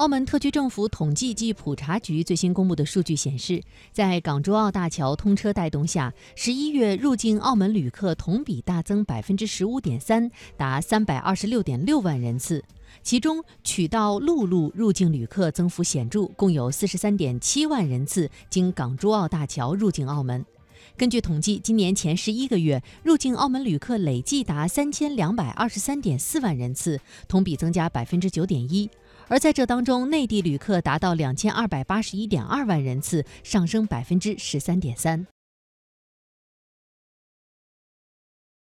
[0.00, 12.64] 澳门特区政府统计及普查局最新公布的数据显示，在港珠澳大桥通车带动下，十一月入境澳门旅客同比大增百分之十五点三，达三百二十六点六万人次。
[13.02, 20.42] 其中，渠道陆路入境旅客增幅显著，共有四十三点七万人次经港珠澳大桥入境澳门。
[20.96, 26.98] 根据统计，今年前十一个月入境澳门旅客累计达三千两百二十三点四万人次，
[27.28, 28.88] 同比增加百分之九点一。
[29.30, 35.24] 而在这当中，内地旅客达到两千二百八十一点二万人次，上升百分之十三点三。